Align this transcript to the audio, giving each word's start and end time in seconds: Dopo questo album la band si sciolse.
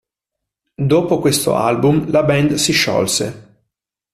Dopo 0.79 1.19
questo 1.19 1.53
album 1.53 2.09
la 2.09 2.23
band 2.23 2.55
si 2.55 2.71
sciolse. 2.71 3.63